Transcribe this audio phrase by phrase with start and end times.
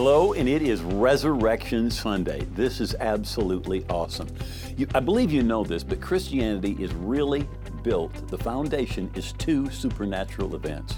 [0.00, 2.42] Hello, and it is Resurrection Sunday.
[2.54, 4.28] This is absolutely awesome.
[4.76, 7.48] You, I believe you know this, but Christianity is really
[7.82, 10.94] built, the foundation is two supernatural events.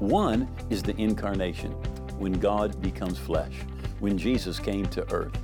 [0.00, 1.70] One is the incarnation,
[2.18, 3.54] when God becomes flesh,
[4.00, 5.38] when Jesus came to earth.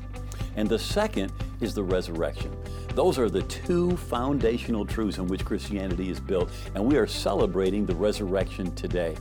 [0.57, 2.51] And the second is the resurrection.
[2.99, 7.87] Those are the two foundational truths on which Christianity is built, and we are celebrating
[7.87, 9.17] the resurrection today.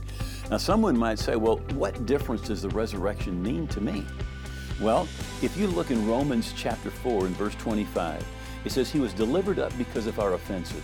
[0.50, 4.04] Now, someone might say, well, what difference does the resurrection mean to me?
[4.80, 5.06] Well,
[5.42, 8.26] if you look in Romans chapter 4 and verse 25,
[8.64, 10.82] it says, He was delivered up because of our offenses.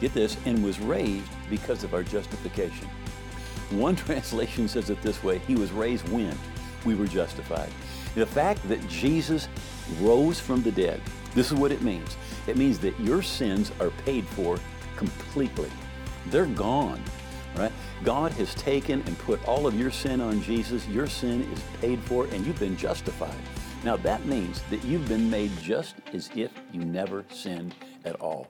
[0.00, 2.86] Get this, and was raised because of our justification.
[3.70, 6.38] One translation says it this way He was raised when
[6.84, 7.72] we were justified.
[8.14, 9.48] The fact that Jesus
[10.00, 11.00] rose from the dead,
[11.34, 12.16] this is what it means.
[12.46, 14.58] It means that your sins are paid for
[14.96, 15.70] completely.
[16.26, 17.02] They're gone,
[17.56, 17.72] right?
[18.04, 20.86] God has taken and put all of your sin on Jesus.
[20.88, 23.34] Your sin is paid for and you've been justified.
[23.82, 28.48] Now that means that you've been made just as if you never sinned at all.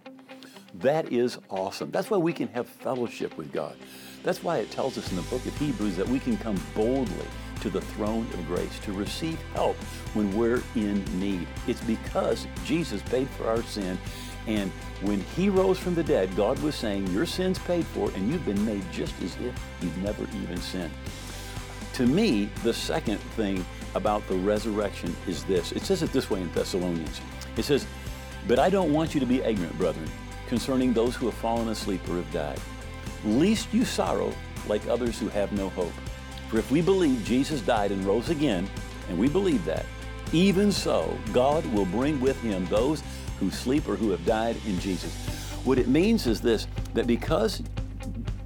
[0.75, 1.91] That is awesome.
[1.91, 3.77] That's why we can have fellowship with God.
[4.23, 7.27] That's why it tells us in the book of Hebrews that we can come boldly
[7.61, 9.77] to the throne of grace to receive help
[10.15, 11.47] when we're in need.
[11.67, 13.99] It's because Jesus paid for our sin.
[14.47, 14.71] And
[15.03, 18.45] when he rose from the dead, God was saying, Your sin's paid for, and you've
[18.47, 20.93] been made just as if you've never even sinned.
[21.95, 25.73] To me, the second thing about the resurrection is this.
[25.73, 27.21] It says it this way in Thessalonians.
[27.57, 27.87] It says,
[28.49, 30.11] But I don't want you to be ignorant, brethren,
[30.49, 32.61] concerning those who have fallen asleep or have died.
[33.25, 34.33] lest you sorrow
[34.69, 35.93] like others who have no hope.
[36.55, 38.71] For if we believe Jesus died and rose again,
[39.09, 39.85] and we believe that,
[40.33, 43.03] even so, God will bring with him those
[43.41, 45.13] who sleep or who have died in Jesus.
[45.65, 47.61] What it means is this that because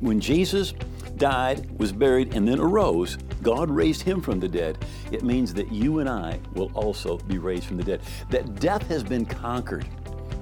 [0.00, 0.72] when Jesus
[1.18, 4.78] died, was buried, and then arose, God raised him from the dead.
[5.12, 8.00] It means that you and I will also be raised from the dead.
[8.30, 9.86] That death has been conquered.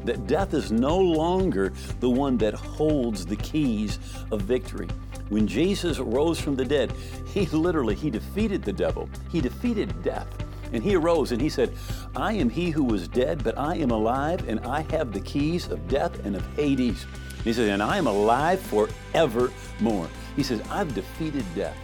[0.06, 3.98] That death is no longer the one that holds the keys
[4.30, 4.88] of victory.
[5.28, 6.92] When Jesus rose from the dead,
[7.26, 9.08] he literally he defeated the devil.
[9.30, 10.28] He defeated death.
[10.72, 11.74] And he arose and he said,
[12.14, 15.68] I am he who was dead, but I am alive, and I have the keys
[15.68, 17.04] of death and of Hades.
[17.44, 20.08] He said, and I am alive forevermore.
[20.34, 21.76] He says, I've defeated death.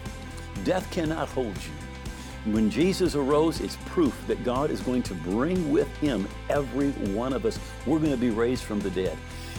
[0.64, 1.81] Death cannot hold you.
[2.46, 7.32] When Jesus arose, it's proof that God is going to bring with him every one
[7.32, 7.58] of us.
[7.86, 9.16] We're going to be raised from the dead.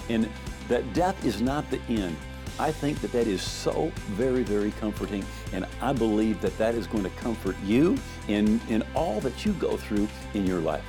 [0.10, 0.30] And
[0.68, 2.16] that death is not the end.
[2.60, 6.86] I think that that is so very, very comforting, and I believe that that is
[6.86, 10.84] going to comfort you in, in all that you go through in your life.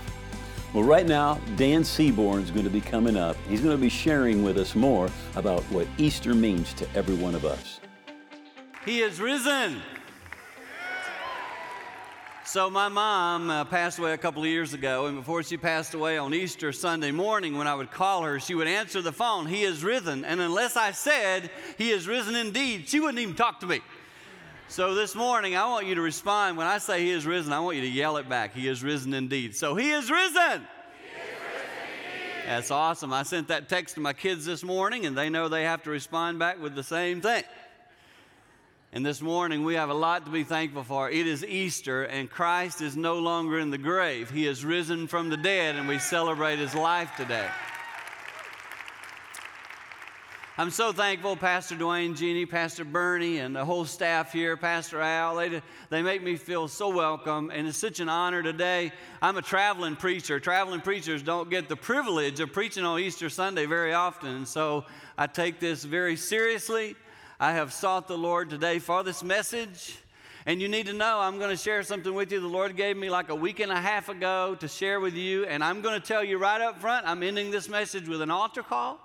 [0.74, 3.36] Well, right now, Dan Seaborn is going to be coming up.
[3.48, 7.34] He's going to be sharing with us more about what Easter means to every one
[7.34, 7.80] of us.
[8.84, 9.80] He is risen.
[12.54, 15.92] So, my mom uh, passed away a couple of years ago, and before she passed
[15.92, 19.46] away on Easter Sunday morning, when I would call her, she would answer the phone,
[19.46, 20.24] He is risen.
[20.24, 23.80] And unless I said, He is risen indeed, she wouldn't even talk to me.
[24.68, 26.56] So, this morning, I want you to respond.
[26.56, 28.84] When I say He is risen, I want you to yell it back He is
[28.84, 29.56] risen indeed.
[29.56, 30.64] So, He is risen.
[32.46, 33.12] That's awesome.
[33.12, 35.90] I sent that text to my kids this morning, and they know they have to
[35.90, 37.42] respond back with the same thing.
[38.94, 41.10] And this morning we have a lot to be thankful for.
[41.10, 44.30] It is Easter, and Christ is no longer in the grave.
[44.30, 47.48] He has risen from the dead, and we celebrate his life today.
[50.56, 55.34] I'm so thankful, Pastor Duane, Jeannie, Pastor Bernie, and the whole staff here, Pastor Al.
[55.34, 58.92] They, they make me feel so welcome, and it's such an honor today.
[59.20, 60.38] I'm a traveling preacher.
[60.38, 64.84] Traveling preachers don't get the privilege of preaching on Easter Sunday very often, and so
[65.18, 66.94] I take this very seriously.
[67.40, 69.98] I have sought the Lord today for this message.
[70.46, 72.96] And you need to know I'm going to share something with you the Lord gave
[72.96, 75.44] me like a week and a half ago to share with you.
[75.46, 78.30] And I'm going to tell you right up front I'm ending this message with an
[78.30, 79.00] altar call.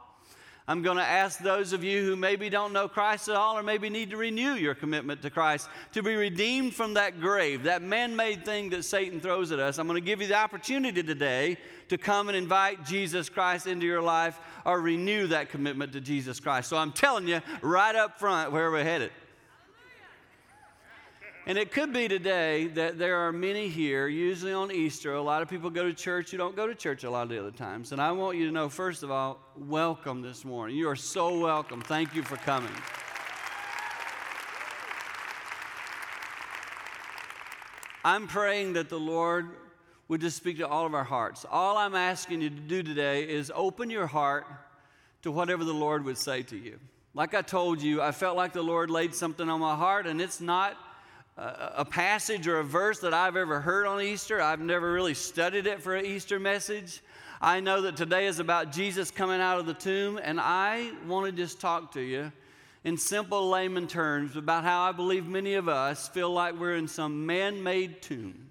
[0.69, 3.63] I'm going to ask those of you who maybe don't know Christ at all or
[3.63, 7.81] maybe need to renew your commitment to Christ to be redeemed from that grave, that
[7.81, 9.79] man made thing that Satan throws at us.
[9.79, 11.57] I'm going to give you the opportunity today
[11.87, 16.39] to come and invite Jesus Christ into your life or renew that commitment to Jesus
[16.39, 16.69] Christ.
[16.69, 19.09] So I'm telling you right up front where we're headed.
[21.49, 25.15] And it could be today that there are many here, usually on Easter.
[25.15, 27.29] A lot of people go to church who don't go to church a lot of
[27.29, 27.91] the other times.
[27.91, 30.77] And I want you to know, first of all, welcome this morning.
[30.77, 31.81] You are so welcome.
[31.81, 32.69] Thank you for coming.
[38.05, 39.47] I'm praying that the Lord
[40.07, 41.47] would just speak to all of our hearts.
[41.49, 44.45] All I'm asking you to do today is open your heart
[45.23, 46.79] to whatever the Lord would say to you.
[47.15, 50.21] Like I told you, I felt like the Lord laid something on my heart, and
[50.21, 50.77] it's not
[51.39, 54.41] a passage or a verse that I've ever heard on Easter.
[54.41, 57.01] I've never really studied it for an Easter message.
[57.41, 61.27] I know that today is about Jesus coming out of the tomb, and I want
[61.27, 62.33] to just talk to you
[62.83, 66.89] in simple layman terms about how I believe many of us feel like we're in
[66.89, 68.49] some man made tomb.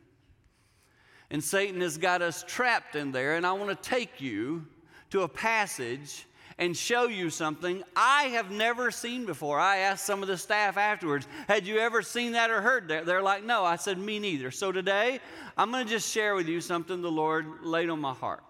[1.30, 4.64] And Satan has got us trapped in there, and I want to take you
[5.10, 6.24] to a passage
[6.58, 9.58] and show you something I have never seen before.
[9.60, 13.06] I asked some of the staff afterwards, Had you ever seen that or heard that?
[13.06, 13.64] They're like, No.
[13.64, 14.50] I said, Me neither.
[14.50, 15.20] So today,
[15.56, 18.42] I'm going to just share with you something the Lord laid on my heart.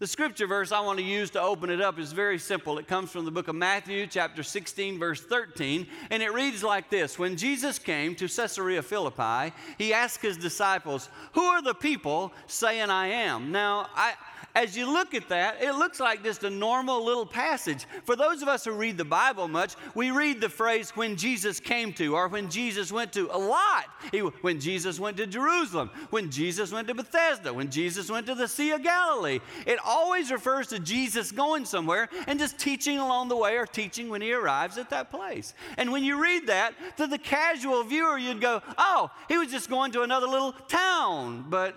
[0.00, 2.78] The scripture verse I want to use to open it up is very simple.
[2.78, 6.90] It comes from the book of Matthew, chapter 16, verse 13, and it reads like
[6.90, 12.32] this When Jesus came to Caesarea Philippi, he asked his disciples, Who are the people
[12.48, 13.52] saying I am?
[13.52, 14.14] Now, I
[14.54, 17.86] as you look at that, it looks like just a normal little passage.
[18.04, 21.58] For those of us who read the Bible much, we read the phrase when Jesus
[21.58, 23.86] came to or when Jesus went to a lot.
[24.12, 28.36] He, when Jesus went to Jerusalem, when Jesus went to Bethesda, when Jesus went to
[28.36, 29.40] the Sea of Galilee.
[29.66, 34.08] It always refers to Jesus going somewhere and just teaching along the way or teaching
[34.08, 35.54] when he arrives at that place.
[35.78, 39.68] And when you read that, to the casual viewer, you'd go, oh, he was just
[39.68, 41.46] going to another little town.
[41.48, 41.74] But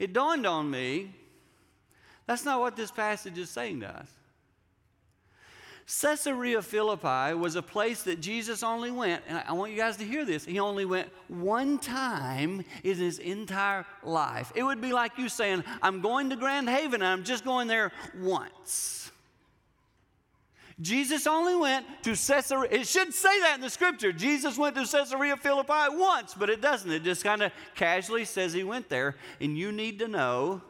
[0.00, 1.14] it dawned on me
[2.28, 4.06] that's not what this passage is saying to us.
[6.02, 10.04] Caesarea Philippi was a place that Jesus only went, and I want you guys to
[10.04, 10.44] hear this.
[10.44, 14.52] He only went one time in his entire life.
[14.54, 17.66] It would be like you saying, I'm going to Grand Haven and I'm just going
[17.66, 19.10] there once.
[20.78, 22.70] Jesus only went to Caesarea.
[22.70, 24.12] It should say that in the scripture.
[24.12, 26.92] Jesus went to Caesarea Philippi once, but it doesn't.
[26.92, 29.16] It just kind of casually says he went there.
[29.40, 30.60] And you need to know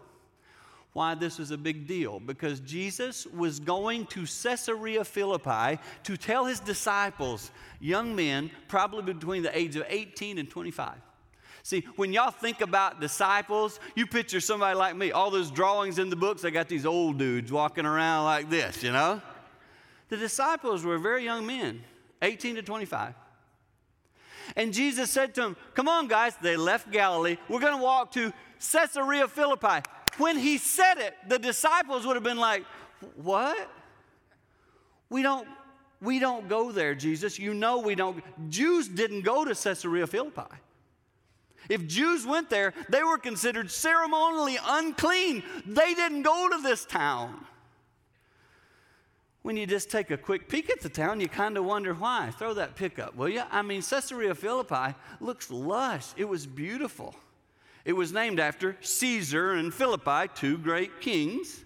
[0.92, 6.44] why this was a big deal because Jesus was going to Caesarea Philippi to tell
[6.44, 7.50] his disciples,
[7.80, 10.94] young men, probably between the age of 18 and 25.
[11.62, 15.12] See, when y'all think about disciples, you picture somebody like me.
[15.12, 18.82] All those drawings in the books, I got these old dudes walking around like this,
[18.82, 19.20] you know?
[20.08, 21.82] The disciples were very young men,
[22.22, 23.14] 18 to 25.
[24.56, 26.34] And Jesus said to them, Come on, guys.
[26.40, 27.36] They left Galilee.
[27.48, 28.32] We're going to walk to
[28.72, 29.86] Caesarea Philippi
[30.16, 32.64] when he said it, the disciples would have been like,
[33.16, 33.70] What?
[35.10, 35.48] We don't,
[36.00, 37.38] we don't go there, Jesus.
[37.38, 38.22] You know we don't.
[38.50, 40.54] Jews didn't go to Caesarea Philippi.
[41.68, 45.42] If Jews went there, they were considered ceremonially unclean.
[45.66, 47.44] They didn't go to this town.
[49.42, 52.30] When you just take a quick peek at the town, you kind of wonder why.
[52.38, 53.42] Throw that pick up, will you?
[53.50, 57.14] I mean, Caesarea Philippi looks lush, it was beautiful.
[57.84, 61.64] It was named after Caesar and Philippi, two great kings.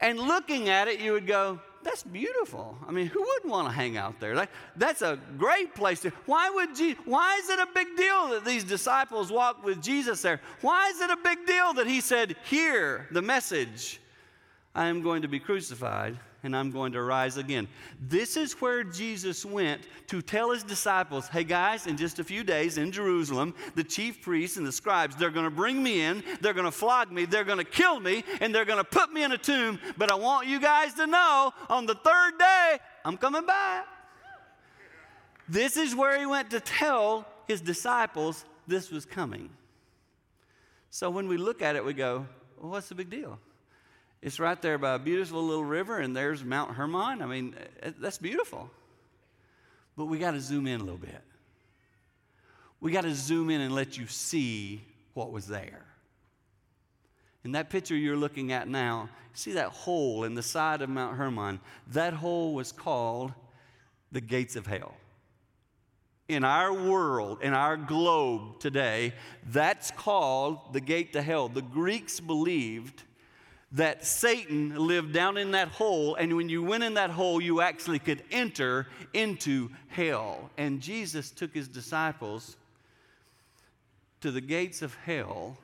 [0.00, 2.76] And looking at it, you would go, that's beautiful.
[2.86, 4.48] I mean, who wouldn't want to hang out there?
[4.76, 6.10] That's a great place to.
[6.26, 10.22] Why would Jesus, why is it a big deal that these disciples walked with Jesus
[10.22, 10.40] there?
[10.60, 14.00] Why is it a big deal that he said, Hear the message,
[14.74, 17.66] I am going to be crucified and I'm going to rise again.
[18.00, 22.44] This is where Jesus went to tell his disciples, hey guys, in just a few
[22.44, 26.22] days in Jerusalem, the chief priests and the scribes, they're going to bring me in,
[26.40, 29.12] they're going to flog me, they're going to kill me, and they're going to put
[29.12, 29.80] me in a tomb.
[29.96, 33.86] But I want you guys to know on the third day, I'm coming back.
[35.48, 39.48] This is where he went to tell his disciples this was coming.
[40.90, 42.26] So when we look at it, we go,
[42.60, 43.38] well, what's the big deal?
[44.20, 47.22] It's right there by a beautiful little river, and there's Mount Hermon.
[47.22, 48.68] I mean, eh, that's beautiful.
[49.96, 51.22] But we got to zoom in a little bit.
[52.80, 54.82] We got to zoom in and let you see
[55.14, 55.84] what was there.
[57.44, 61.16] In that picture you're looking at now, see that hole in the side of Mount
[61.16, 61.60] Hermon?
[61.88, 63.32] That hole was called
[64.10, 64.94] the gates of hell.
[66.28, 69.14] In our world, in our globe today,
[69.46, 71.48] that's called the gate to hell.
[71.48, 73.02] The Greeks believed
[73.72, 77.60] that Satan lived down in that hole, and when you went in that hole, you
[77.60, 80.50] actually could enter into hell.
[80.56, 82.56] And Jesus took his disciples
[84.20, 85.58] to the gates of hell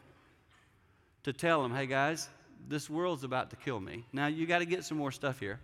[1.22, 2.28] to tell them, hey guys,
[2.68, 4.04] this world's about to kill me.
[4.12, 5.58] Now you got to get some more stuff here.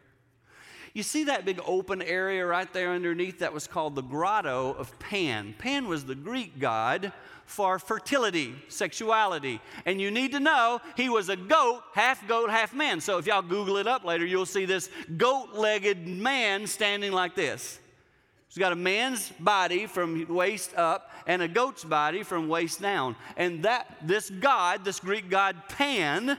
[0.93, 4.99] You see that big open area right there underneath that was called the Grotto of
[4.99, 5.55] Pan.
[5.57, 7.13] Pan was the Greek god
[7.47, 9.61] for fertility, sexuality.
[9.87, 13.01] And you need to know he was a goat, half goat, half man.
[13.01, 17.37] So if y'all Google it up later, you'll see this goat legged man standing like
[17.37, 17.79] this.
[18.49, 23.15] He's got a man's body from waist up and a goat's body from waist down.
[23.37, 26.37] And that this god, this Greek god Pan,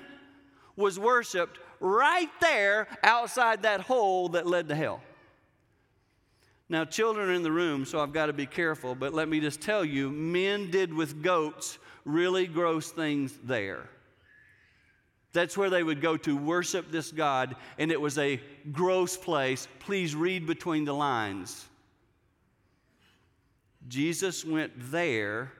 [0.76, 5.02] was worshiped right there outside that hole that led to hell.
[6.70, 9.42] Now, children are in the room, so I've got to be careful, but let me
[9.42, 13.90] just tell you men did with goats really gross things there.
[15.34, 18.40] That's where they would go to worship this God, and it was a
[18.72, 19.68] gross place.
[19.80, 21.66] Please read between the lines.
[23.88, 25.52] Jesus went there,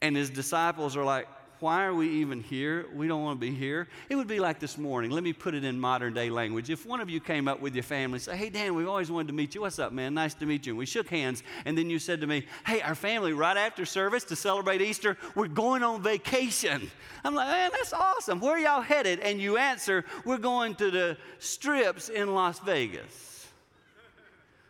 [0.00, 1.26] and his disciples are like,
[1.60, 2.86] why are we even here?
[2.94, 3.88] We don't want to be here.
[4.08, 5.10] It would be like this morning.
[5.10, 6.70] Let me put it in modern day language.
[6.70, 9.10] If one of you came up with your family and said, Hey, Dan, we've always
[9.10, 9.62] wanted to meet you.
[9.62, 10.14] What's up, man?
[10.14, 10.72] Nice to meet you.
[10.72, 11.42] And we shook hands.
[11.64, 15.16] And then you said to me, Hey, our family, right after service to celebrate Easter,
[15.34, 16.90] we're going on vacation.
[17.24, 18.40] I'm like, Man, that's awesome.
[18.40, 19.20] Where y'all headed?
[19.20, 23.27] And you answer, We're going to the strips in Las Vegas.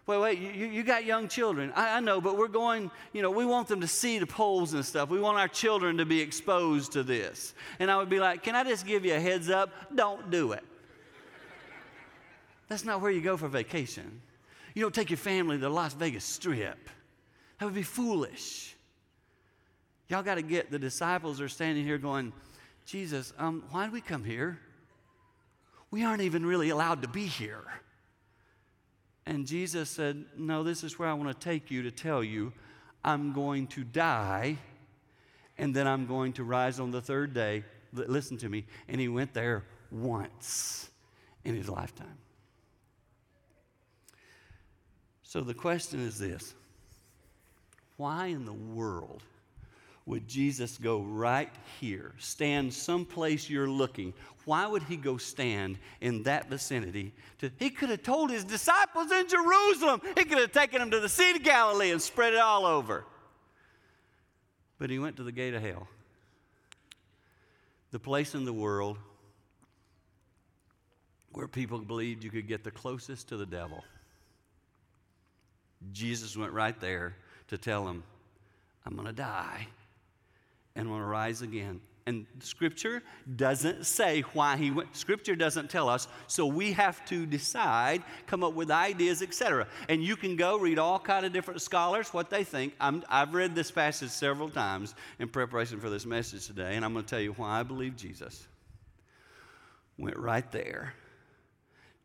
[0.08, 1.70] Wait, wait, you, you got young children.
[1.76, 4.72] I, I, know, but we're going, you know, we want them to see the poles
[4.72, 5.10] and stuff.
[5.10, 7.52] We want our children to be exposed to this.
[7.78, 9.70] And I would be like, can I just give you a heads up?
[9.94, 10.64] Don't do it.
[12.68, 14.22] That's not where you go for vacation.
[14.74, 16.88] You don't take your family to the Las Vegas Strip.
[17.58, 18.74] That would be foolish.
[20.08, 22.32] Y'all got to get the disciples are standing here going,
[22.86, 24.58] Jesus, um, why did we come here?
[25.90, 27.66] We aren't even really allowed to be here.
[29.28, 32.50] And Jesus said, No, this is where I want to take you to tell you
[33.04, 34.56] I'm going to die
[35.58, 37.62] and then I'm going to rise on the third day.
[37.92, 38.64] Listen to me.
[38.88, 40.88] And he went there once
[41.44, 42.16] in his lifetime.
[45.22, 46.54] So the question is this
[47.98, 49.24] why in the world
[50.08, 51.50] would Jesus go right
[51.80, 54.14] here, stand someplace you're looking?
[54.46, 57.12] Why would he go stand in that vicinity?
[57.40, 60.00] To, he could have told his disciples in Jerusalem.
[60.16, 63.04] He could have taken them to the Sea of Galilee and spread it all over.
[64.78, 65.86] But he went to the gate of hell,
[67.90, 68.96] the place in the world
[71.32, 73.84] where people believed you could get the closest to the devil.
[75.92, 77.14] Jesus went right there
[77.48, 78.02] to tell them,
[78.86, 79.66] I'm going to die
[80.78, 81.80] and will rise again.
[82.06, 83.02] And Scripture
[83.36, 84.96] doesn't say why he went.
[84.96, 89.66] Scripture doesn't tell us, so we have to decide, come up with ideas, etc.
[89.90, 92.72] And you can go read all kind of different scholars what they think.
[92.80, 96.94] i have read this passage several times in preparation for this message today, and I'm
[96.94, 98.46] going to tell you why I believe Jesus
[99.98, 100.94] went right there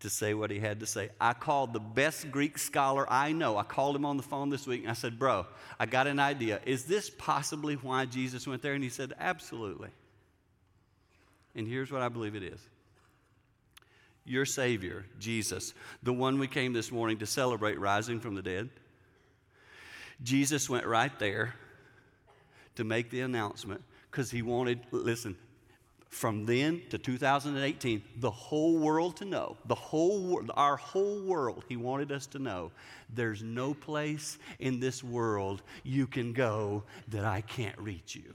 [0.03, 1.09] to say what he had to say.
[1.19, 3.57] I called the best Greek scholar I know.
[3.57, 5.47] I called him on the phone this week and I said, Bro,
[5.79, 6.59] I got an idea.
[6.65, 8.73] Is this possibly why Jesus went there?
[8.73, 9.89] And he said, Absolutely.
[11.55, 12.59] And here's what I believe it is
[14.25, 18.69] Your Savior, Jesus, the one we came this morning to celebrate rising from the dead,
[20.21, 21.55] Jesus went right there
[22.75, 23.81] to make the announcement
[24.11, 25.37] because he wanted, listen,
[26.13, 31.75] from then to 2018, the whole world to know, the whole our whole world, he
[31.75, 32.71] wanted us to know,
[33.09, 38.33] there's no place in this world you can go that I can't reach you.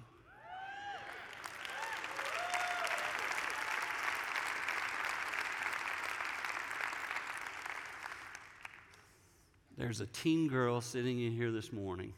[9.77, 12.13] There's a teen girl sitting in here this morning.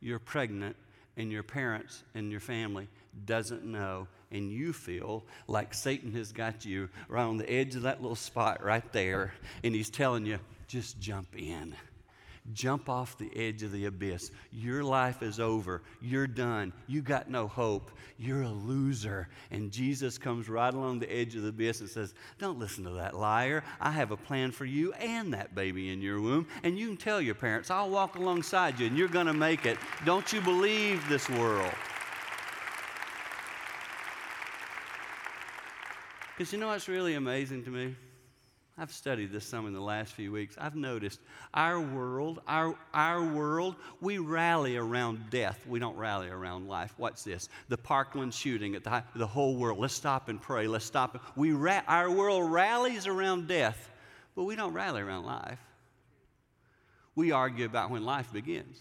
[0.00, 0.74] You're pregnant,
[1.16, 2.88] and your parents and your family
[3.26, 7.82] doesn't know, and you feel like Satan has got you right on the edge of
[7.82, 11.74] that little spot right there, and he's telling you, just jump in.
[12.54, 14.30] Jump off the edge of the abyss.
[14.50, 15.82] Your life is over.
[16.00, 16.72] You're done.
[16.86, 17.90] You got no hope.
[18.18, 19.28] You're a loser.
[19.50, 22.90] And Jesus comes right along the edge of the abyss and says, Don't listen to
[22.90, 23.62] that liar.
[23.80, 26.46] I have a plan for you and that baby in your womb.
[26.62, 29.66] And you can tell your parents, I'll walk alongside you and you're going to make
[29.66, 29.76] it.
[30.04, 31.72] Don't you believe this world?
[36.40, 37.94] Because you know what's really amazing to me?
[38.78, 40.56] I've studied this some in the last few weeks.
[40.58, 41.20] I've noticed
[41.52, 45.62] our world, our, our world, we rally around death.
[45.66, 46.94] We don't rally around life.
[46.96, 47.50] What's this?
[47.68, 49.78] The Parkland shooting at the, the whole world.
[49.78, 50.66] Let's stop and pray.
[50.66, 51.22] Let's stop.
[51.36, 53.90] We ra- our world rallies around death,
[54.34, 55.60] but we don't rally around life.
[57.16, 58.78] We argue about when life begins.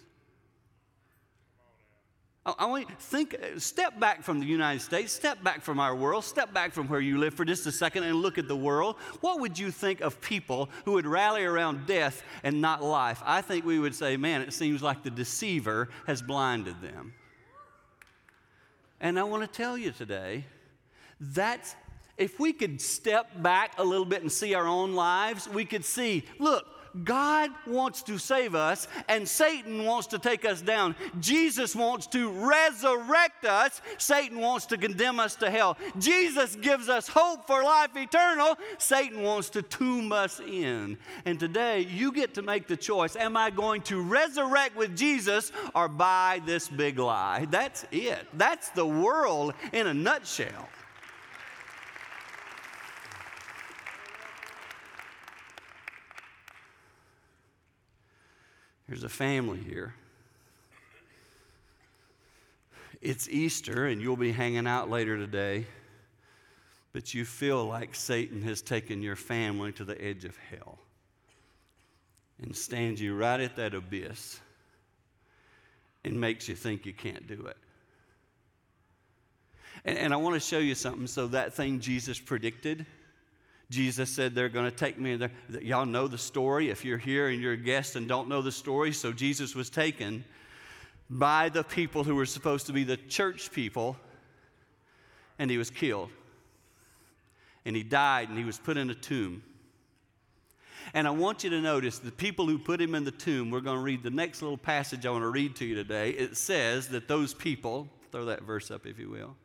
[2.58, 6.24] I want you think, step back from the United States, step back from our world,
[6.24, 8.96] step back from where you live for just a second and look at the world.
[9.22, 13.22] What would you think of people who would rally around death and not life?
[13.26, 17.14] I think we would say, man, it seems like the deceiver has blinded them.
[19.02, 20.46] And I want to tell you today,
[21.20, 21.76] that
[22.18, 25.86] if we could step back a little bit and see our own lives, we could
[25.86, 26.66] see, look,
[27.04, 30.96] God wants to save us, and Satan wants to take us down.
[31.20, 35.78] Jesus wants to resurrect us, Satan wants to condemn us to hell.
[36.00, 40.98] Jesus gives us hope for life eternal, Satan wants to tomb us in.
[41.26, 45.52] And today, you get to make the choice Am I going to resurrect with Jesus
[45.76, 47.46] or buy this big lie?
[47.50, 48.28] That's it.
[48.34, 50.68] That's the world in a nutshell.
[58.90, 59.94] There's a family here.
[63.02, 65.68] It's Easter, and you'll be hanging out later today,
[66.92, 70.80] but you feel like Satan has taken your family to the edge of hell
[72.42, 74.40] and stands you right at that abyss
[76.04, 77.58] and makes you think you can't do it.
[79.86, 81.06] And, and I want to show you something.
[81.06, 82.88] So, that thing Jesus predicted
[83.70, 85.16] Jesus said they're going to take me.
[85.16, 85.32] There.
[85.62, 88.52] Y'all know the story if you're here and you're a guest and don't know the
[88.52, 88.92] story.
[88.92, 90.24] So Jesus was taken
[91.10, 93.96] by the people who were supposed to be the church people,
[95.38, 96.10] and he was killed.
[97.66, 99.44] And he died and he was put in a tomb.
[100.96, 103.60] And I want you to notice the people who put him in the tomb, we're
[103.60, 106.12] going to read the next little passage I want to read to you today.
[106.12, 109.36] It says that those people, throw that verse up if you will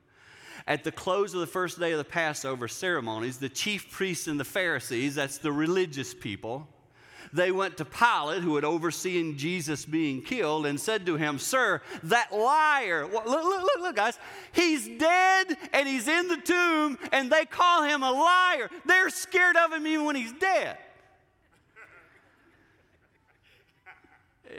[0.66, 4.38] at the close of the first day of the Passover ceremonies, the chief priests and
[4.38, 6.68] the Pharisees, that's the religious people,
[7.34, 11.82] they went to Pilate, who had overseen Jesus being killed, and said to him, Sir,
[12.04, 14.18] that liar, look, look, look, look, guys,
[14.52, 18.70] he's dead and he's in the tomb, and they call him a liar.
[18.84, 20.78] They're scared of him even when he's dead.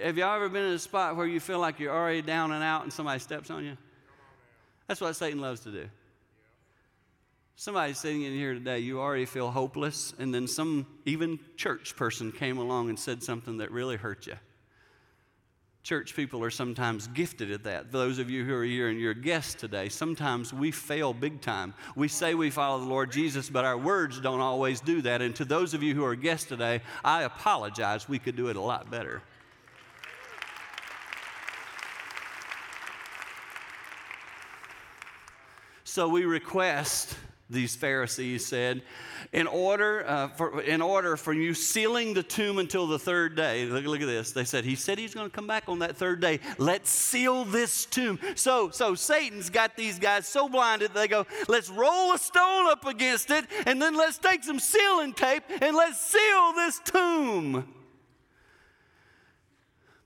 [0.03, 2.61] Have y'all ever been in a spot where you feel like you're already down and
[2.61, 3.77] out and somebody steps on you?
[4.87, 5.89] That's what Satan loves to do.
[7.57, 12.31] Somebody sitting in here today, you already feel hopeless, and then some, even church person,
[12.31, 14.35] came along and said something that really hurt you.
[15.81, 17.91] Church people are sometimes gifted at that.
[17.91, 21.75] Those of you who are here and you're guests today, sometimes we fail big time.
[21.95, 25.21] We say we follow the Lord Jesus, but our words don't always do that.
[25.21, 28.09] And to those of you who are guests today, I apologize.
[28.09, 29.21] We could do it a lot better.
[35.95, 37.15] So we request,
[37.49, 38.81] these Pharisees said,
[39.31, 43.63] in order, uh, for, in order for you sealing the tomb until the third day.
[43.63, 44.33] Look, look at this.
[44.33, 46.41] They said, He said He's going to come back on that third day.
[46.57, 48.19] Let's seal this tomb.
[48.35, 52.85] So, so Satan's got these guys so blinded, they go, Let's roll a stone up
[52.85, 57.73] against it, and then let's take some sealing tape and let's seal this tomb.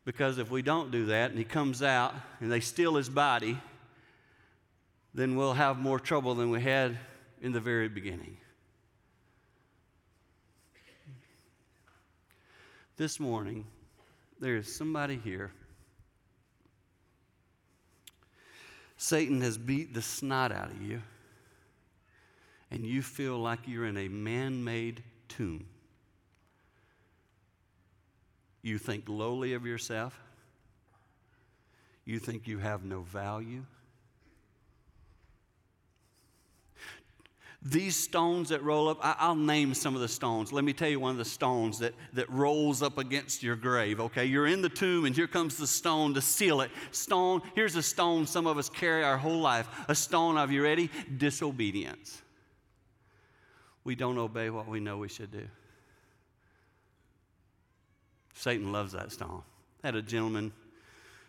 [0.05, 3.57] Because if we don't do that and he comes out and they steal his body,
[5.19, 6.97] then we'll have more trouble than we had
[7.41, 8.37] in the very beginning.
[12.95, 13.65] This morning,
[14.39, 15.51] there is somebody here.
[18.95, 21.01] Satan has beat the snot out of you,
[22.71, 25.65] and you feel like you're in a man made tomb.
[28.61, 30.17] You think lowly of yourself,
[32.05, 33.65] you think you have no value.
[37.61, 40.53] These stones that roll up, I, will name some of the stones.
[40.53, 43.99] Let me tell you one of the stones that, that rolls up against your grave,
[43.99, 44.23] okay?
[44.23, 46.71] You're in the tomb and here comes the stone to seal it.
[46.91, 49.67] Stone, here's a stone some of us carry our whole life.
[49.89, 50.89] A stone of, you ready?
[51.17, 52.21] Disobedience.
[53.83, 55.45] We don't obey what we know we should do.
[58.35, 59.43] Satan loves that stone.
[59.83, 60.53] I had a gentleman,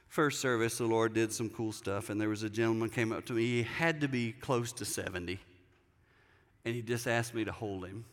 [0.06, 3.26] first service, the Lord did some cool stuff, and there was a gentleman came up
[3.26, 3.46] to me.
[3.46, 5.40] He had to be close to 70
[6.64, 8.04] and he just asked me to hold him.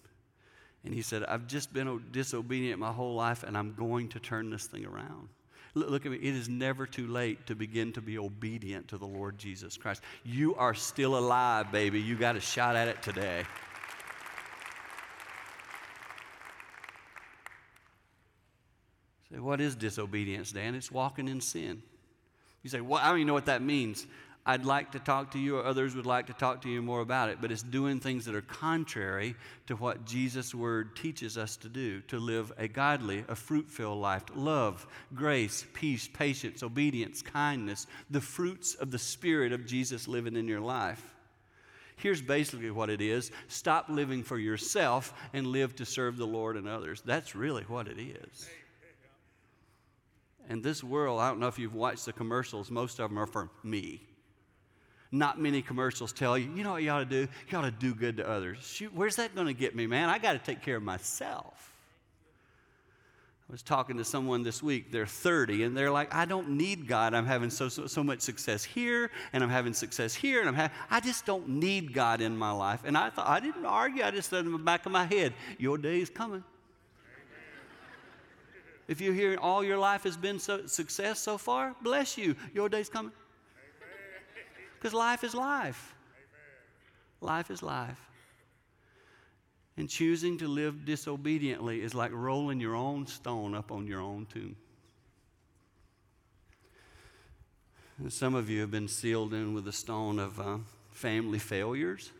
[0.84, 4.50] And he said, I've just been disobedient my whole life, and I'm going to turn
[4.50, 5.30] this thing around.
[5.74, 6.18] Look, look at me.
[6.18, 10.02] It is never too late to begin to be obedient to the Lord Jesus Christ.
[10.24, 12.00] You are still alive, baby.
[12.00, 13.44] You got a shot at it today.
[19.32, 20.74] Say, what is disobedience, Dan?
[20.74, 21.82] It's walking in sin.
[22.64, 24.08] You say, well, I don't even know what that means.
[24.50, 27.02] I'd like to talk to you, or others would like to talk to you more
[27.02, 29.36] about it, but it's doing things that are contrary
[29.68, 34.00] to what Jesus' word teaches us to do to live a godly, a fruit filled
[34.00, 34.24] life.
[34.34, 40.48] Love, grace, peace, patience, obedience, kindness, the fruits of the Spirit of Jesus living in
[40.48, 41.04] your life.
[41.98, 46.56] Here's basically what it is stop living for yourself and live to serve the Lord
[46.56, 47.02] and others.
[47.02, 48.48] That's really what it is.
[50.48, 53.28] And this world, I don't know if you've watched the commercials, most of them are
[53.28, 54.08] for me.
[55.12, 57.28] Not many commercials tell you, you know what you ought to do?
[57.50, 58.58] You ought to do good to others.
[58.62, 60.10] Shoot, where's that going to get me, man?
[60.10, 61.74] I got to take care of myself.
[63.50, 66.86] I was talking to someone this week, they're 30, and they're like, I don't need
[66.86, 67.14] God.
[67.14, 70.56] I'm having so, so, so much success here, and I'm having success here, and I'm
[70.56, 72.82] ha- I just don't need God in my life.
[72.84, 75.34] And I thought, I didn't argue, I just said in the back of my head,
[75.58, 76.44] Your day is coming.
[78.90, 82.36] If you're here all your life has been so, success so far, bless you.
[82.54, 83.12] Your day's coming.
[84.78, 85.96] Because life is life.
[87.20, 88.00] Life is life.
[89.76, 94.26] And choosing to live disobediently is like rolling your own stone up on your own
[94.26, 94.56] tomb.
[98.00, 100.58] And some of you have been sealed in with the stone of uh,
[100.92, 102.12] family failures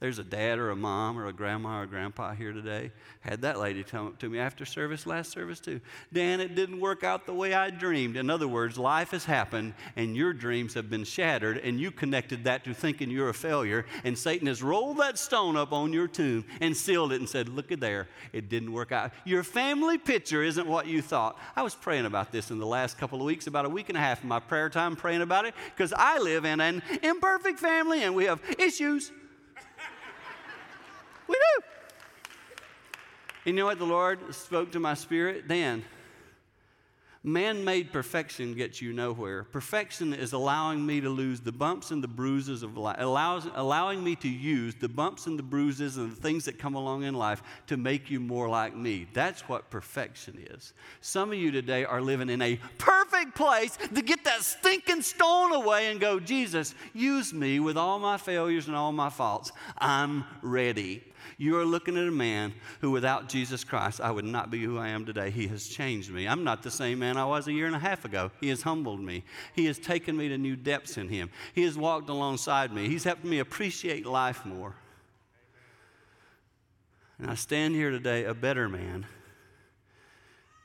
[0.00, 2.90] there's a dad or a mom or a grandma or a grandpa here today.
[3.20, 5.80] Had that lady tell to me after service, last service too.
[6.12, 8.16] Dan, it didn't work out the way I dreamed.
[8.16, 12.44] In other words, life has happened and your dreams have been shattered, and you connected
[12.44, 13.86] that to thinking you're a failure.
[14.02, 17.48] And Satan has rolled that stone up on your tomb and sealed it and said,
[17.48, 19.12] Look at there, it didn't work out.
[19.24, 21.38] Your family picture isn't what you thought.
[21.56, 23.96] I was praying about this in the last couple of weeks, about a week and
[23.96, 27.60] a half in my prayer time, praying about it, because I live in an imperfect
[27.60, 29.12] family and we have issues.
[31.28, 31.62] We do.
[33.44, 35.48] You know what the Lord spoke to my spirit?
[35.48, 35.84] Dan,
[37.26, 39.44] Man made perfection gets you nowhere.
[39.44, 44.04] Perfection is allowing me to lose the bumps and the bruises of life, allows, allowing
[44.04, 47.14] me to use the bumps and the bruises and the things that come along in
[47.14, 49.06] life to make you more like me.
[49.14, 50.74] That's what perfection is.
[51.00, 55.54] Some of you today are living in a perfect place to get that stinking stone
[55.54, 59.50] away and go, Jesus, use me with all my failures and all my faults.
[59.78, 61.02] I'm ready.
[61.38, 64.78] You are looking at a man who, without Jesus Christ, I would not be who
[64.78, 65.30] I am today.
[65.30, 66.26] He has changed me.
[66.26, 68.30] I'm not the same man I was a year and a half ago.
[68.40, 69.24] He has humbled me.
[69.54, 71.30] He has taken me to new depths in Him.
[71.54, 72.88] He has walked alongside me.
[72.88, 74.74] He's helped me appreciate life more.
[77.18, 79.06] And I stand here today a better man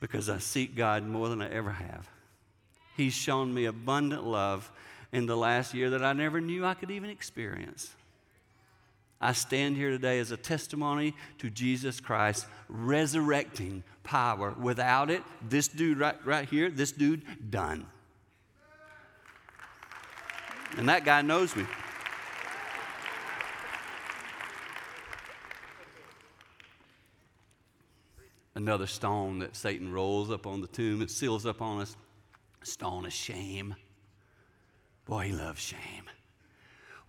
[0.00, 2.08] because I seek God more than I ever have.
[2.96, 4.70] He's shown me abundant love
[5.12, 7.94] in the last year that I never knew I could even experience.
[9.20, 14.54] I stand here today as a testimony to Jesus Christ resurrecting power.
[14.58, 17.86] Without it, this dude right, right here, this dude, done.
[20.78, 21.66] And that guy knows me.
[28.54, 31.96] Another stone that Satan rolls up on the tomb and seals up on us.
[32.62, 33.74] Stone of shame.
[35.04, 36.04] Boy, he loves shame.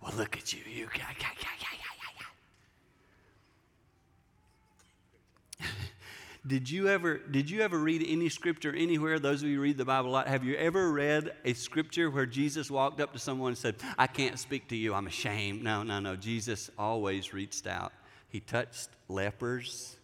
[0.02, 0.60] Well, look at you.
[0.66, 1.48] You, yeah, yeah, yeah,
[6.44, 9.20] Did you ever did you ever read any scripture anywhere?
[9.20, 12.26] Those of you read the Bible a lot, have you ever read a scripture where
[12.26, 14.92] Jesus walked up to someone and said, "I can't speak to you.
[14.92, 16.16] I'm ashamed." No, no, no.
[16.16, 17.92] Jesus always reached out.
[18.28, 19.96] He touched lepers.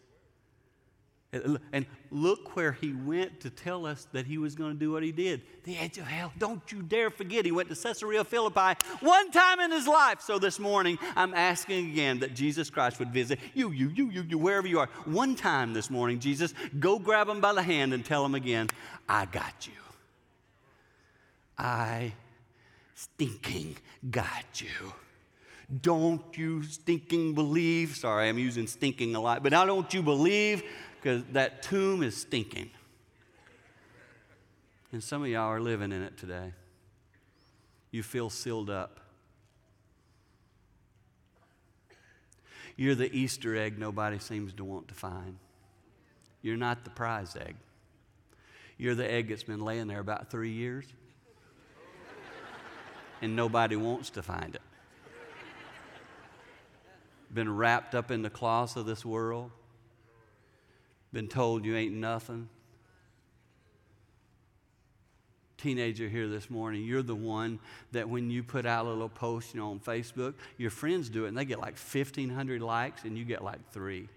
[1.31, 5.03] And look where he went to tell us that he was going to do what
[5.03, 5.43] he did.
[5.64, 6.33] The edge of hell.
[6.38, 10.23] Don't you dare forget he went to Caesarea Philippi one time in his life.
[10.23, 14.23] So this morning, I'm asking again that Jesus Christ would visit you, you, you, you,
[14.23, 14.88] you, wherever you are.
[15.05, 18.69] One time this morning, Jesus, go grab him by the hand and tell him again,
[19.07, 19.75] I got you.
[21.59, 22.14] I
[22.95, 23.77] stinking
[24.11, 24.95] got you.
[25.83, 27.97] Don't you stinking believe?
[27.97, 30.62] Sorry, I'm using stinking a lot, but now don't you believe
[31.01, 32.71] because that tomb is stinking.
[34.93, 36.53] And some of y'all are living in it today.
[37.91, 39.01] You feel sealed up.
[42.77, 45.39] You're the Easter egg nobody seems to want to find.
[46.43, 47.57] You're not the prize egg.
[48.77, 50.85] You're the egg that's been laying there about three years,
[53.21, 54.63] and nobody wants to find it.
[57.35, 59.51] Been wrapped up in the cloths of this world
[61.12, 62.49] been told you ain't nothing.
[65.57, 67.59] Teenager here this morning, you're the one
[67.90, 71.25] that when you put out a little post you know, on Facebook, your friends do
[71.25, 74.09] it and they get like 1,500 likes and you get like three.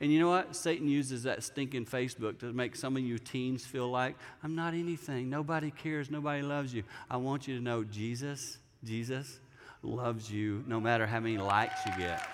[0.00, 0.56] And you know what?
[0.56, 4.74] Satan uses that stinking Facebook to make some of you teens feel like, I'm not
[4.74, 5.30] anything.
[5.30, 6.10] Nobody cares.
[6.10, 6.82] Nobody loves you.
[7.08, 9.38] I want you to know Jesus, Jesus
[9.82, 12.26] loves you no matter how many likes you get.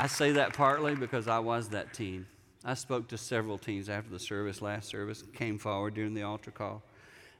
[0.00, 2.24] I say that partly because I was that teen.
[2.64, 6.50] I spoke to several teens after the service, last service, came forward during the altar
[6.50, 6.82] call.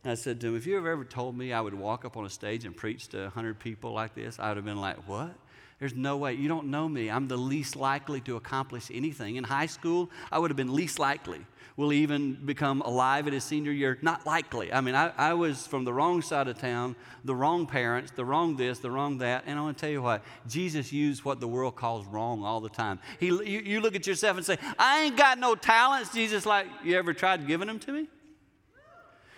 [0.05, 2.19] And I said to them, If you ever ever told me I would walk up
[2.19, 5.09] on a stage and preach to 100 people like this, I would have been like,
[5.09, 5.35] What?
[5.81, 6.35] There's no way.
[6.35, 7.11] You don't know me.
[7.11, 9.37] I'm the least likely to accomplish anything.
[9.37, 11.41] In high school, I would have been least likely.
[11.77, 13.97] Will even become alive at his senior year?
[14.03, 14.71] Not likely.
[14.71, 18.27] I mean, I, I was from the wrong side of town, the wrong parents, the
[18.27, 19.45] wrong this, the wrong that.
[19.47, 22.61] And I want to tell you what, Jesus used what the world calls wrong all
[22.61, 22.99] the time.
[23.19, 26.13] He, you, you look at yourself and say, I ain't got no talents.
[26.13, 28.07] Jesus, like, you ever tried giving them to me?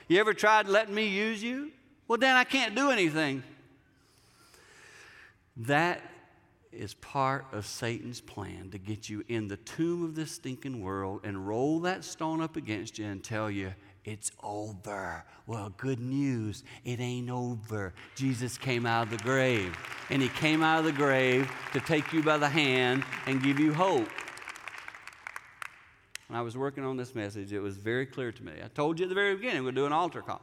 [0.09, 1.71] You ever tried letting me use you?
[2.09, 3.45] Well, then I can't do anything.
[5.59, 6.01] That
[6.73, 11.21] is part of Satan's plan to get you in the tomb of this stinking world
[11.25, 15.25] and roll that stone up against you and tell you it's over.
[15.47, 17.95] Well, good news, it ain't over.
[18.17, 19.77] Jesus came out of the grave,
[20.11, 23.61] and he came out of the grave to take you by the hand and give
[23.61, 24.09] you hope.
[26.29, 28.53] When I was working on this message, it was very clear to me.
[28.65, 30.41] I told you at the very beginning we'll do an altar call.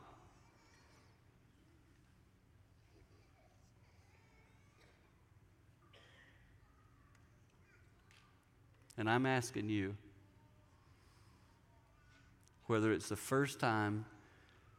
[9.00, 9.96] And I'm asking you
[12.68, 14.06] whether it's the first time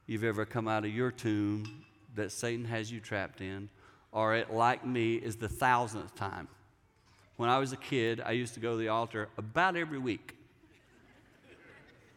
[0.06, 3.70] you've ever come out of your tomb that Satan has you trapped in,
[4.12, 6.48] or it, like me, is the thousandth time.
[7.36, 10.36] When I was a kid, I used to go to the altar about every week.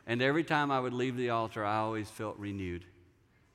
[0.05, 2.83] And every time I would leave the altar, I always felt renewed.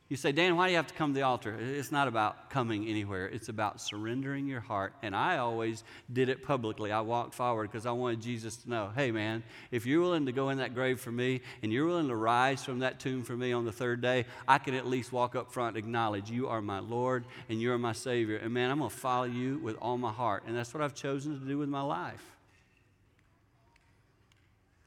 [0.09, 1.55] You say, Dan, why do you have to come to the altar?
[1.61, 4.95] It's not about coming anywhere, it's about surrendering your heart.
[5.03, 6.91] And I always did it publicly.
[6.91, 10.33] I walked forward because I wanted Jesus to know hey, man, if you're willing to
[10.33, 13.37] go in that grave for me and you're willing to rise from that tomb for
[13.37, 16.49] me on the third day, I can at least walk up front and acknowledge you
[16.49, 18.39] are my Lord and you're my Savior.
[18.39, 20.45] And man, I'm going to follow you with all my heart.
[20.47, 22.25] And that's what I've chosen to do with my life.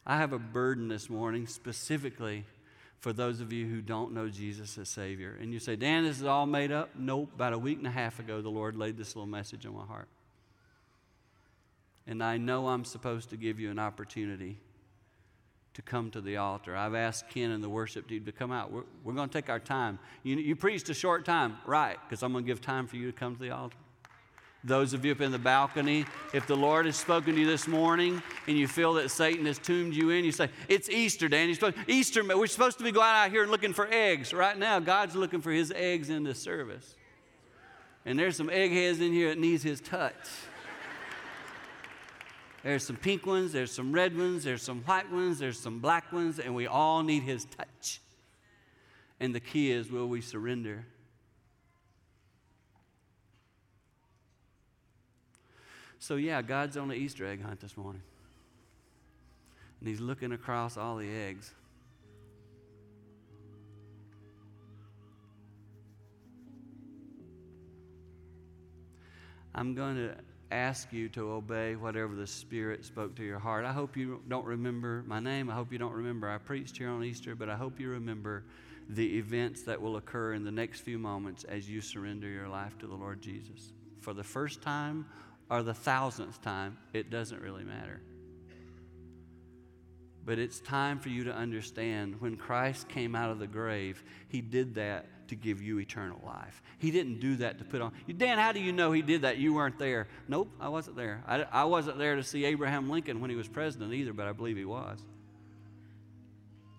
[0.04, 2.44] I have a burden this morning specifically
[3.02, 5.36] for those of you who don't know Jesus as Savior.
[5.42, 6.92] And you say, Dan, this is all made up?
[6.96, 7.32] Nope.
[7.34, 9.86] About a week and a half ago, the Lord laid this little message on my
[9.86, 10.08] heart.
[12.06, 14.60] And I know I'm supposed to give you an opportunity
[15.74, 16.76] to come to the altar.
[16.76, 18.72] I've asked Ken and the worship team to come out.
[18.72, 19.98] We're, we're going to take our time.
[20.22, 23.12] You, you preached a short time, right, because I'm going to give time for you
[23.12, 23.78] to come to the altar.
[24.64, 27.68] Those of you up in the balcony, if the Lord has spoken to you this
[27.68, 31.52] morning and you feel that Satan has tuned you in, you say, It's Easter, Dan.
[31.54, 34.34] Supposed, Easter, we're supposed to be going out here and looking for eggs.
[34.34, 36.96] Right now, God's looking for his eggs in this service.
[38.06, 40.14] And there's some eggheads in here that needs his touch.
[42.64, 46.12] There's some pink ones, there's some red ones, there's some white ones, there's some black
[46.12, 48.00] ones, and we all need his touch.
[49.20, 50.86] And the key is will we surrender?
[56.02, 58.02] So, yeah, God's on the Easter egg hunt this morning.
[59.80, 61.54] And He's looking across all the eggs.
[69.54, 70.16] I'm going to
[70.50, 73.64] ask you to obey whatever the Spirit spoke to your heart.
[73.64, 75.52] I hope you don't remember my name.
[75.52, 78.44] I hope you don't remember I preached here on Easter, but I hope you remember
[78.90, 82.76] the events that will occur in the next few moments as you surrender your life
[82.80, 83.72] to the Lord Jesus.
[84.00, 85.06] For the first time
[85.52, 88.02] or the thousandth time, it doesn't really matter.
[90.24, 94.40] But it's time for you to understand when Christ came out of the grave, he
[94.40, 96.62] did that to give you eternal life.
[96.78, 97.92] He didn't do that to put on.
[98.18, 99.38] Dan, how do you know he did that?
[99.38, 100.08] You weren't there.
[100.30, 101.22] Nope, I wasn't there.
[101.28, 104.32] I, I wasn't there to see Abraham Lincoln when he was president either, but I
[104.32, 105.00] believe he was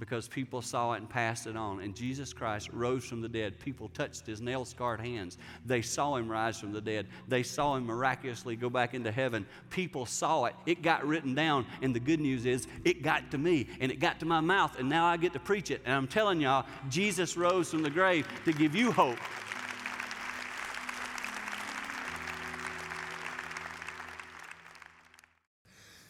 [0.03, 1.79] because people saw it and passed it on.
[1.79, 3.61] And Jesus Christ rose from the dead.
[3.61, 5.39] People touched his nail scarred hands.
[5.65, 7.07] They saw him rise from the dead.
[7.29, 9.47] They saw him miraculously go back into heaven.
[9.71, 10.57] People saw it.
[10.67, 11.67] It got written down.
[11.83, 14.77] And the good news is, it got to me and it got to my mouth.
[14.77, 15.83] And now I get to preach it.
[15.85, 19.19] And I'm telling y'all, Jesus rose from the grave to give you hope.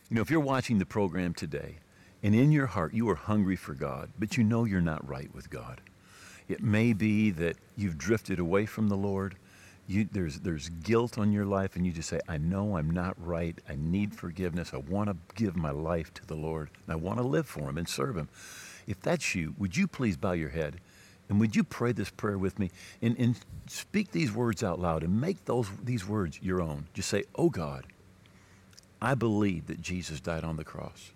[0.09, 1.77] You know, if you're watching the program today,
[2.23, 5.33] and in your heart, you are hungry for God, but you know you're not right
[5.35, 5.81] with God.
[6.49, 9.37] It may be that you've drifted away from the Lord.
[9.89, 13.17] You, there's, there's guilt on your life, and you just say, I know I'm not
[13.19, 13.59] right.
[13.69, 14.73] I need forgiveness.
[14.73, 17.69] I want to give my life to the Lord, and I want to live for
[17.69, 18.29] Him and serve Him.
[18.87, 20.81] If that's you, would you please bow your head?
[21.29, 25.03] And would you pray this prayer with me and, and speak these words out loud
[25.03, 26.89] and make those, these words your own?
[26.93, 27.87] Just say, Oh God,
[29.01, 31.13] I believe that Jesus died on the cross.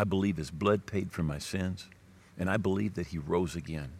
[0.00, 1.86] I believe his blood paid for my sins,
[2.38, 3.90] and I believe that he rose again.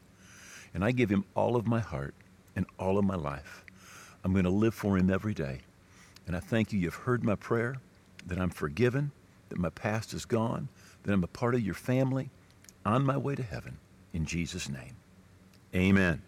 [0.73, 2.15] And I give him all of my heart
[2.57, 3.67] and all of my life.
[4.25, 5.61] I'm going to live for him every day.
[6.27, 7.77] And I thank you, you've heard my prayer,
[8.25, 9.11] that I'm forgiven,
[9.51, 10.69] that my past is gone,
[11.03, 12.31] that I'm a part of your family,
[12.87, 13.77] on my way to heaven.
[14.15, 14.97] In Jesus' name.
[15.75, 16.23] Amen.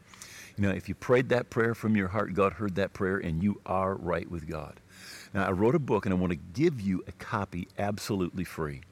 [0.58, 3.42] You know, if you prayed that prayer from your heart, God heard that prayer, and
[3.42, 4.74] you are right with God.
[5.32, 8.82] Now, I wrote a book and I want to give you a copy absolutely free.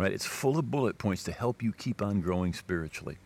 [0.00, 0.14] Right?
[0.14, 3.18] It's full of bullet points to help you keep on growing spiritually.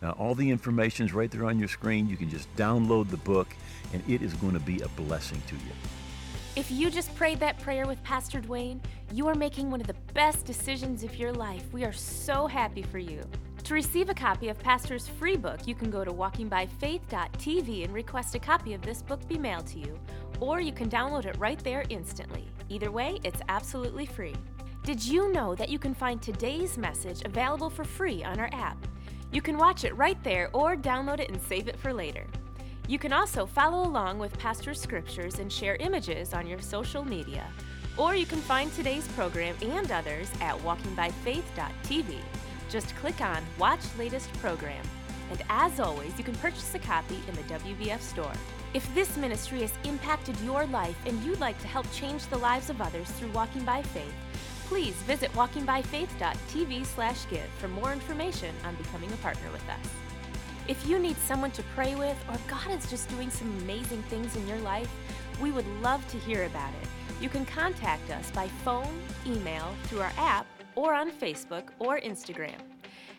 [0.00, 2.08] Now, all the information is right there on your screen.
[2.08, 3.48] You can just download the book,
[3.92, 5.72] and it is going to be a blessing to you.
[6.56, 8.80] If you just prayed that prayer with Pastor Duane,
[9.12, 11.70] you are making one of the best decisions of your life.
[11.74, 13.20] We are so happy for you.
[13.64, 18.34] To receive a copy of Pastor's free book, you can go to walkingbyfaith.tv and request
[18.34, 19.98] a copy of this book be mailed to you,
[20.40, 22.48] or you can download it right there instantly.
[22.70, 24.34] Either way, it's absolutely free.
[24.84, 28.76] Did you know that you can find today's message available for free on our app?
[29.32, 32.26] You can watch it right there or download it and save it for later.
[32.86, 37.46] You can also follow along with Pastor's scriptures and share images on your social media.
[37.96, 42.18] Or you can find today's program and others at walkingbyfaith.tv.
[42.68, 44.84] Just click on Watch Latest Program.
[45.30, 48.34] And as always, you can purchase a copy in the WBF store.
[48.74, 52.68] If this ministry has impacted your life and you'd like to help change the lives
[52.68, 54.12] of others through Walking by Faith,
[54.68, 59.90] please visit walkingbyfaith.tv slash give for more information on becoming a partner with us.
[60.66, 64.34] If you need someone to pray with or God is just doing some amazing things
[64.34, 64.90] in your life,
[65.40, 66.88] we would love to hear about it.
[67.20, 72.58] You can contact us by phone, email, through our app, or on Facebook or Instagram.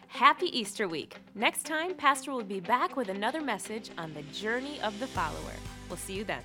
[0.07, 1.17] Happy Easter week.
[1.35, 5.53] Next time, Pastor will be back with another message on the journey of the follower.
[5.89, 6.41] We'll see you then.